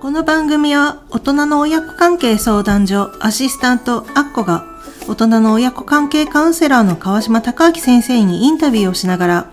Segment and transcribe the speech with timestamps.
[0.00, 4.64] この番組は大人の親子関係相談所アシスタントアッコが
[5.06, 9.50] 大人の親子関係カウンセラーの川島隆明先生にインタビューをしながら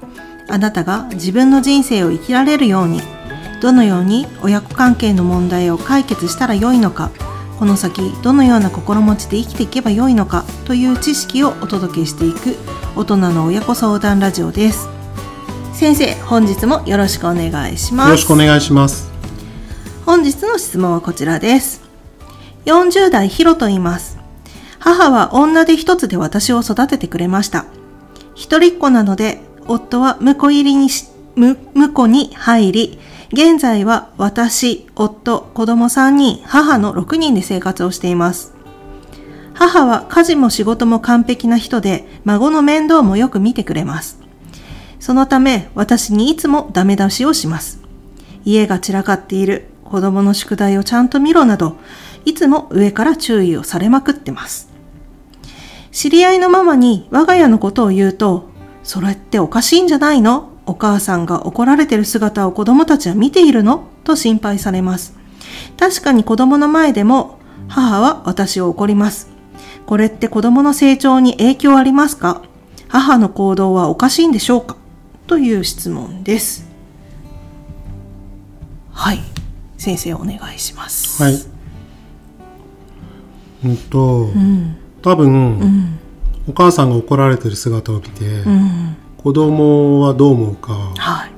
[0.48, 3.02] あなたが自分の人生を生きられるように
[3.62, 7.12] どのように親子関係の問題を解決したらよいのか
[7.60, 12.56] この先どのような心持ちで生きていけばよいのかという知識をお届けしていく
[12.96, 14.88] 大人の親子相談ラジオです
[15.74, 19.17] 先生本日もよろしくお願いしますよろしくお願いします。
[20.08, 21.82] 本日の質問はこちらです。
[22.64, 24.18] 40代ヒロと言います。
[24.80, 27.66] 母は女手一つで私を育ててくれました。
[28.34, 33.00] 一人っ子なので、夫は婿入りにし、む、婿に入り、
[33.34, 38.54] 現在は私、夫、子供3人、母の6人で生活をしています。
[39.56, 44.22] 母は家事も仕事も完璧な人で、孫の面倒もよく見てくれます。
[45.02, 47.82] そのため、私にいつもダメ出しをします。
[48.46, 51.78] 家が散らかっている、子供の宿題をちゃんと見ろなど、
[52.26, 54.70] いつも上から注意をされまくってます。
[55.92, 58.50] 知り合いのママに我が家のことを言うと、
[58.84, 60.52] それっておかしいんじゃないの？
[60.66, 63.88] お母さんが怒られてる姿を子供たちは見ているの？
[64.04, 65.16] と心配されます。
[65.78, 69.30] 確かに子供の前でも母は私を怒ります。
[69.86, 72.44] これって子供の成長に影響ありますか？
[72.90, 74.76] 母の行動はおかしいんでしょうか？
[75.28, 76.68] という質問です。
[78.92, 79.20] はい。
[79.78, 81.22] 先生お願いします。
[81.22, 81.36] はい。
[83.66, 84.76] うんと、うん。
[85.02, 86.00] 多分、うん。
[86.48, 88.96] お母さんが怒られてる姿を見て、うん。
[89.18, 91.32] 子供はどう思うか、はい。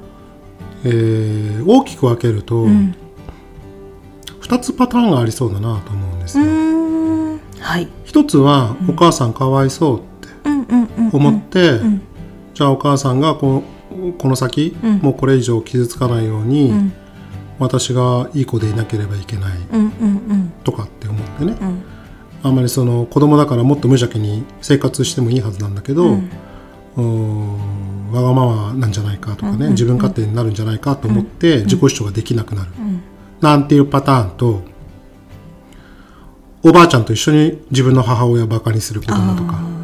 [0.86, 2.96] えー大きく分けると、うん。
[4.42, 7.40] 2つパターンがありそうだなと思うんですうよ。
[7.60, 7.88] はい。
[8.06, 10.10] 一つは、お母さんかわいそうって。
[11.12, 12.02] 思って、ん
[12.54, 13.64] じゃあお母さんがこ
[14.18, 16.94] この先、うんもうこれ以上傷つかないように、うん
[17.60, 19.88] 私がいい子でいなければいけないうんうんう
[20.34, 20.54] ん。
[20.64, 21.84] とかって思ってね、うん。
[22.42, 26.18] あんまりその子供だからもっと無邪気に生活してもいいはずなんだけど、
[26.96, 28.12] うん。
[28.12, 29.72] わがままなんじゃないかとかね、うんうん。
[29.72, 33.02] 自分勝手になるんじゃないかと思って自己主張ができなくなる、うん。
[33.42, 34.62] なんていうパターンと
[36.64, 39.79] おばあちゃんと一緒に自分の母親をバカにする子供とか。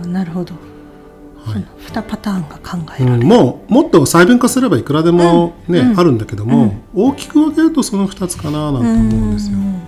[1.96, 3.26] はい二パターンが考えうられる。
[3.26, 9.58] んもうもっと細分化すればいくらでもね、うんあるんだけども、大きく分けるとその2つかななんて思うんですよ。
[9.58, 9.82] うん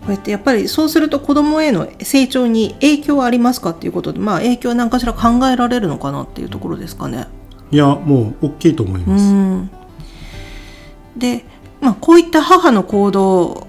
[0.00, 7.26] こうやってやっぱりそうすると子供への成長に影響はありますかっていうことでまあ影響なんかしら考えられるのかなっていうところですかね。
[7.70, 9.32] いやもう大きいと思いうます。
[9.32, 9.70] ん
[11.16, 11.44] で、
[11.82, 13.66] まあ、こういった母の行動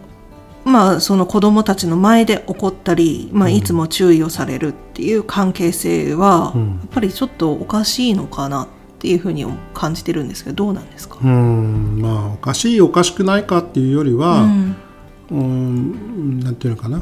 [0.71, 6.67] まあその子供たちの前で起こったり、まあ、いつも注意をされるっていう関係性は、うん。
[6.67, 8.67] やっぱりちょっとおかしいのかなっ
[8.99, 11.99] ていうふうに感じてるんですけどどうなんですか、うん。
[12.01, 14.75] まあおかしいおかしくないかっていうよりは、うん。
[15.31, 17.01] うんなんていうのかな。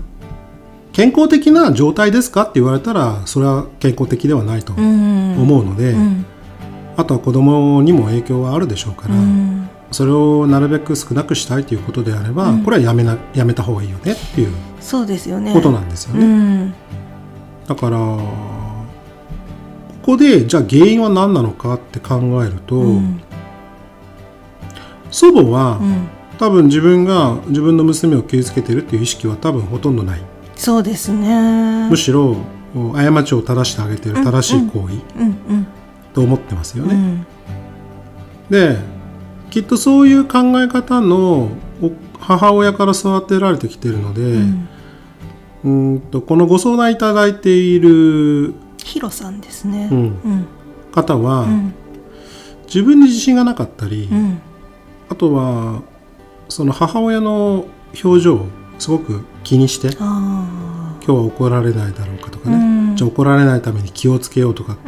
[0.91, 5.41] 健康的な状態ですかって言われたらそれは健康的ではないとうん。
[5.41, 6.25] 思うので、うん。
[6.97, 9.58] あとは子供にも影響はあるでしょうから、うん
[9.91, 12.63] それをなるべく少なくしたいということであれば、うん。
[12.63, 15.53] これはやめなやめた方がいいよねっていうそうですよね。
[15.53, 16.25] ことなんですよね。
[16.25, 16.73] うん。
[17.67, 18.23] だからこ
[20.03, 23.21] こでじゃあ原因は何なのかって考えると、うん。
[25.11, 26.07] 祖母は、うん。
[26.39, 30.21] 多分自分が自分の娘を傷つけてるっていう意識は多分ほとんどない、
[30.55, 31.89] そうですね。
[31.89, 32.37] むしろ
[32.93, 34.95] 過ちを正してあげてる正しい行為
[36.13, 36.95] と思ってますよね。
[36.95, 37.25] うん。
[38.49, 38.77] で
[39.49, 41.49] きっとそういう考え方の
[41.81, 49.89] お母親から育てられてきてるので、ううんーんとこのご相談いただいているヒロさんですね。
[49.91, 49.97] うん。
[49.97, 50.47] うん。
[50.91, 51.73] 方は、うん。
[52.65, 54.41] 自分に自信がなかったり、うん。
[55.09, 55.81] あとは
[56.47, 57.65] その母親の
[58.03, 58.45] 表情を
[58.77, 62.95] すごく気にしてあ今日は怒られないだろうかとかね、うん。
[62.95, 64.83] じゃあ怒られないために気をつけようとかって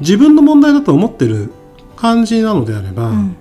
[0.00, 1.52] 自分の問題だと思ってる
[1.96, 3.36] 感じなのであれば、うん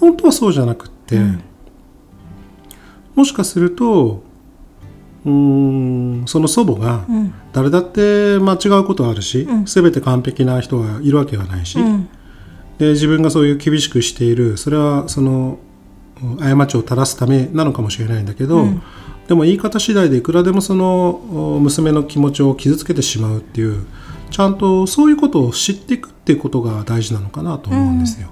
[0.00, 1.42] 本当はそうじゃなくって、うん。
[3.14, 4.22] もしかすると
[5.24, 5.32] うー
[6.22, 7.34] んその祖母がうん。
[7.52, 9.64] 誰だって間違うことはあるし、うん。
[9.64, 12.08] 全て完璧な人がいるわけはないし、うん。
[12.78, 15.58] で自分がそういう厳しくしているそれはその
[16.22, 18.82] うん過ちを正すためなのかもしれないんだけど、うん。
[19.26, 23.84] でも言い方次第でいくらでもそのお娘の気持ちを傷つけてしまうっていう
[24.30, 28.28] ちゃんとそういうことを知っていくっていうことが大事なのかなと思うんですよ。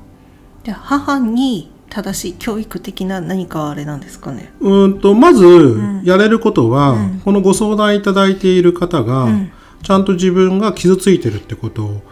[0.67, 4.51] じゃあ母に正しい教育的な何かあれなんですかね？
[4.59, 6.03] うーんとまずん。
[6.03, 7.21] やれることは、うん。
[7.25, 9.53] このご相談いただいている方が、うん。
[9.85, 12.03] ちゃんと自分が傷ついてるってことを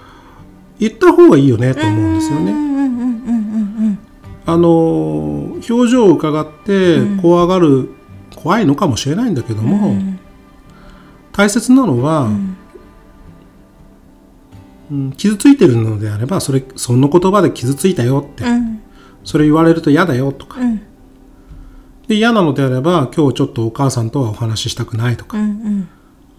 [0.78, 2.52] 言った方がいいよねと思うんですよね。
[2.52, 3.98] うんうんうんうんうん
[4.46, 7.88] あの表情を伺って怖がる、
[8.36, 10.20] 怖いのかもしれないんだけども、うん。
[11.32, 12.30] 大切なのは、
[14.90, 18.82] うん傷ついてるのであればそれその言葉で傷ついたよって、うん。
[19.24, 20.82] それ言われると嫌だよとか、うん。
[22.06, 25.88] で嫌なのであれば今日ちょっとお母さんとはお話ししたくないとか、うんうん。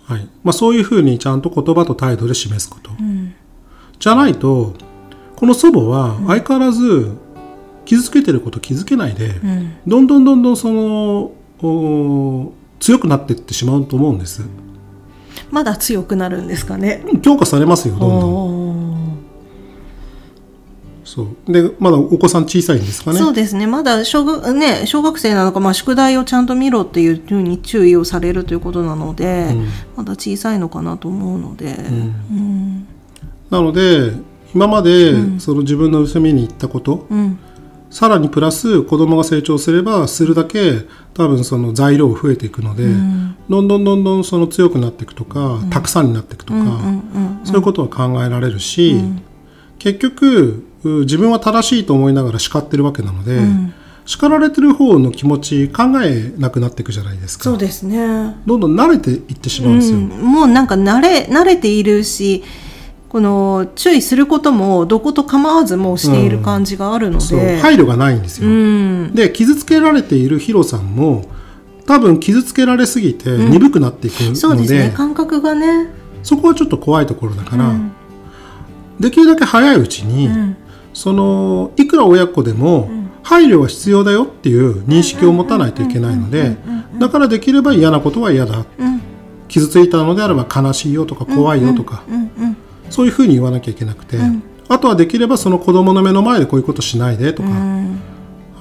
[0.03, 0.29] はい。
[0.43, 3.33] まあ、そういうふうにちゃんと言葉と態度で示すこと、ん。
[3.99, 4.73] じゃないと
[5.35, 7.11] この祖母は相変わらず
[7.85, 9.77] 傷つけてること気づけないで、うん。
[9.87, 11.31] どんどんどんどんその
[11.61, 14.43] お強くなっていってしまうと思うんです
[15.51, 17.03] まだ強くなるんですかね。
[17.21, 18.65] 強化されますよどんどん。
[21.03, 21.51] そう。
[21.51, 23.19] でまだお子さん小さいんですかね。
[23.19, 23.67] そうですね。
[23.67, 29.67] まだ小学,、ね、小学生なのか、まあ、宿題をちゃんと見ろっていうふうに注意をされるということなので、うん。
[29.97, 31.75] まだ小さいのかなと思うので、
[32.31, 32.87] うん。
[33.49, 34.11] なので
[34.53, 37.39] 今までその自分の娘に言ったこと、うん。
[37.91, 40.81] さらにプラス子供が成長すればするだけ
[41.15, 42.83] 多分その材料増えていくので、
[43.49, 48.95] どんどんどんどんその強くなっていくとか、たくさんになっていくとか、うんうんそういうことは考えられるし、
[49.77, 53.39] 結局う自分は正しいと思いながら叱ってるわけなので、
[54.05, 57.45] 叱られてる方の気持ち考えなくなっていくじゃないですか。
[57.45, 62.43] そうですね、どんどん慣れていってしまうんですよ、うん、もうなんか慣れ慣れているし
[63.15, 69.15] この注意することもどこと構わずもうしている感じがあるのそうで、配慮がないんですよ、うん。
[69.15, 71.23] で傷つけられているヒロさんも
[71.85, 77.93] 多分傷つけられすぎて鈍くなっていくので,、そうですね感覚がね、そこはちょっと怖いところだから、うん。
[78.99, 80.57] できるだけ早いうちに、うん。
[80.93, 82.89] そのいくら親子でも
[83.23, 86.57] 配慮は必要だよっていう認識を持たないといけないので
[86.99, 89.01] だからできれば嫌なことは嫌だうん
[89.47, 92.54] 傷ついたのであれば悲しいよとか怖いよとか、うんうん
[92.89, 94.17] そういうふうに言わなきゃいけなくて、
[94.67, 97.99] あとはできればその子供の目の前でこういうことしないでとか、うん。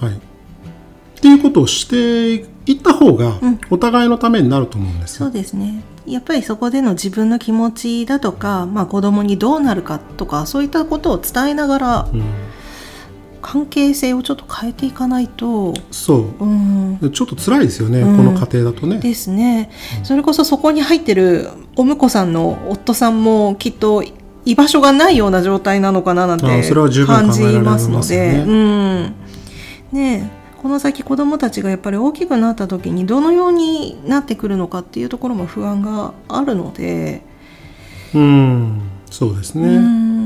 [0.00, 3.40] はい、っていうことをしていった方が
[3.70, 5.26] お互いのためになると思うんですよ。
[5.26, 5.82] そうですね。
[6.06, 12.22] やっぱりそこでの自分の気持ちだとか、まあ、子供にどうなるかとかそういったことを伝えながらうん。
[13.46, 16.20] 関係性をちょっと変えていかないと、そう。
[16.40, 18.16] うん、でちょっと辛いですよね、うん。
[18.16, 18.98] この家庭だとね。
[19.00, 19.70] ですね、
[20.02, 24.04] それこそそこに入ってるお婿さんの夫さんもきっと
[24.44, 29.14] 居場所がないような状態なのかななんて感じまますので、うん、
[29.92, 37.22] ねえこの先子どもたちがやっぱり大きくなった時にどのようになってくるのかっていうところも不安があるので、
[38.14, 38.80] うん。
[39.10, 40.23] そうですね、うん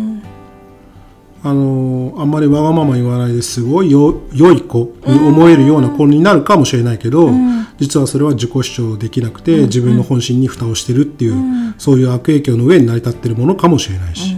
[1.45, 7.31] あのあんまりわがまま言わないですごいよ良い子に思えるような子になるかもしれないけど、
[7.79, 14.37] 実はそれは自己主張できなくて、自分の本心に蓋をしてるっていう、そういう悪影響の上に成り立ってるものかもしれないし、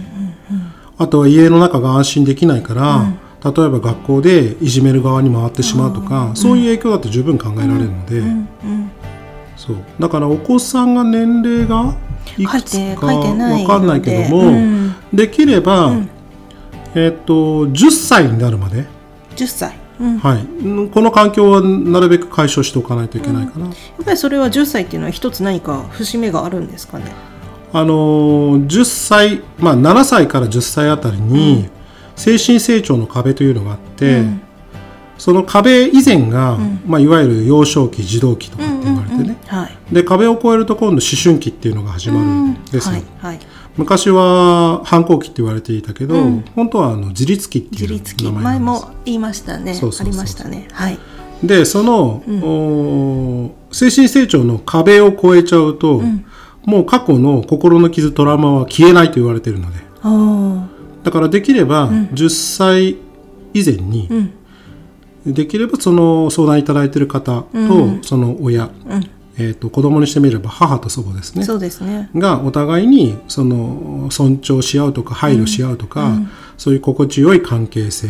[0.97, 3.13] あとは家の中が安心できないから、
[3.43, 8.47] 例えば学校でいじめる側に回ってしまうとか、そういう影響だって十分考えられるので、うん
[9.57, 9.77] そう。
[9.99, 11.95] だからお子さんが年齢が
[12.37, 14.95] いくつか書いてないわかんないけども、うん。
[15.13, 15.95] できれば、
[16.95, 18.85] えっと10歳になるまで、
[19.35, 23.67] 10歳、うん、やはい、うんこの環境はなるべく解消しておかないといけないかな。
[23.67, 23.69] っ
[24.03, 27.05] ぱりそれは10歳っていうのは一つ何か節目があるんですかね？
[27.73, 31.69] あのー10歳、まあ、7歳から10歳あたりに
[32.15, 34.23] 精神成長の壁というのがあって、
[35.17, 39.93] その壁以前が、まあ、いわゆる幼少期児童期とかって言われてね、はい。
[39.93, 43.39] で壁を越えると今度思春期っていうのが始まるんですよ、はいはい。
[43.77, 46.15] 昔は反抗期って言われていたけど、
[46.55, 49.73] 本当はあの自立期っていう名前前も言いましたね。
[49.73, 50.67] ありましたね。
[50.73, 50.99] はい。
[51.43, 56.01] でその、おー精神成長の壁を越えちゃうと、
[56.65, 59.79] もう過去の心の傷トラウマは消えないと言われているので。
[60.03, 60.67] あ
[61.03, 62.97] だからできれば10歳
[63.53, 64.31] 以前に、
[65.25, 68.69] できればその相談いただいている方と、その親、
[69.37, 71.45] えー、と子供にしてみれば母と祖母ですあ、ね。
[71.45, 72.09] そうですね。
[72.15, 76.11] がお互いにその尊重し合うとか配慮し合うとか、
[76.57, 78.09] そういう心地よい関係性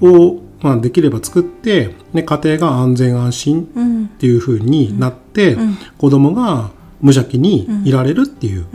[0.00, 4.04] を、まあ、できれば作って、ね、家庭が安全安心うん。
[4.04, 5.58] っていう風になって、
[5.98, 6.70] 子供が
[7.02, 8.66] 無邪気にいられるっていう、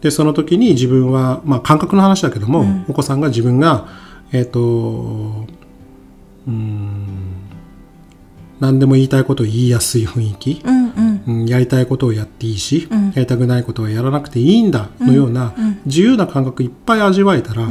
[0.00, 3.88] でその時に自分は、まあ、感覚の話だけども、お子さんが自分が
[4.32, 7.25] えっ、とうーん
[8.60, 11.22] 何でも言いたいことを言いやすい雰囲気、うんうん。
[11.26, 17.66] うんやりたいことをやっていいし、やりたくないことはやらなくていいんだのような自由な感覚いっぱい味わえたら、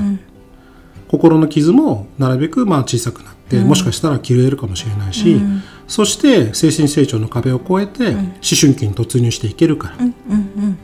[1.07, 5.39] 心の傷もなるべくまあ小さくなって、もしかしたら切れるかもしれないし、
[5.87, 8.23] そして精神成長の壁を越えて思
[8.59, 10.37] 春期に突入していけるから、うんうん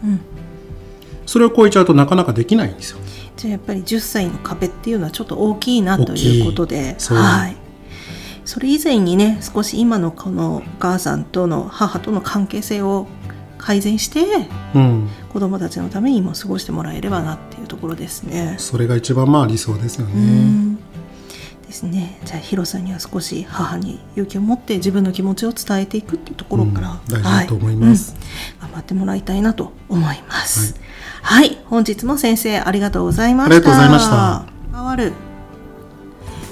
[0.03, 0.19] うん。
[1.25, 2.99] それを超えちゃうとなかなかできないんですよ。
[3.35, 6.95] じゃあやっぱり10歳の壁っていうのはちょっと大きいなということで。
[6.99, 7.60] はい。
[8.45, 13.07] それ以前にね少し今のこのお母さんとの母との関係性を
[13.57, 14.25] 改善して
[14.73, 18.55] うん、子供たちのためにも過ごしてもらえればなっていうところですね。
[18.57, 20.13] それが一番まあ理想ですよね。
[20.15, 20.79] うん
[21.71, 22.19] ですね。
[22.25, 30.75] じゃあヒロさんには少し母に勇気を持って自分の気持ちを伝えていくっていうところから、うん大事だと思いますはいうん頑張ってもらいたいなと思います。
[31.21, 33.55] はい、本日も先生ありがとうございました。
[33.55, 35.30] ありがとうございました変わる。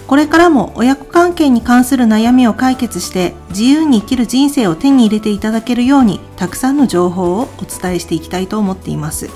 [0.10, 9.30] これからも親子関係に関する悩みを解決して自由に生きる人生を手に入れていただけるようにたくさんの情報をお伝えしていきたいと思っています。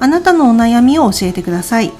[0.00, 1.92] あなたのお悩みを教えてください。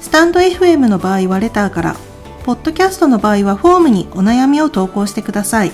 [0.00, 1.96] スタンド FM の場合はレターから、
[2.44, 5.72] ポッドキャストの場合はフォームにお悩みを投稿してください。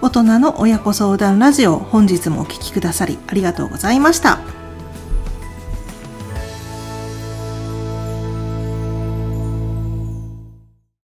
[0.00, 4.61] 大人の親子相談ラジオ本日もお聞きくださりありがとうございました。